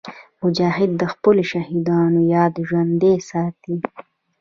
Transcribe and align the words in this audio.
مجاهد 0.43 0.91
د 0.97 1.03
خپلو 1.13 1.41
شهیدانو 1.51 2.19
یاد 2.35 2.53
ژوندي 2.67 3.13
ساتي. 3.29 3.75